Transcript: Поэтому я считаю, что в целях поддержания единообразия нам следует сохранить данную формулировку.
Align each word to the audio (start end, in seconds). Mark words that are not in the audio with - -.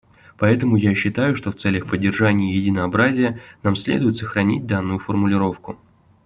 Поэтому 0.39 0.77
я 0.77 0.95
считаю, 0.95 1.35
что 1.35 1.51
в 1.51 1.57
целях 1.57 1.87
поддержания 1.87 2.57
единообразия 2.57 3.39
нам 3.61 3.75
следует 3.75 4.17
сохранить 4.17 4.65
данную 4.65 4.97
формулировку. 4.97 5.77